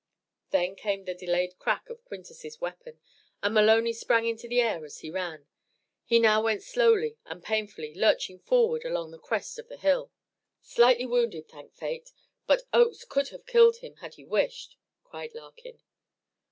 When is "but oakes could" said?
12.47-13.29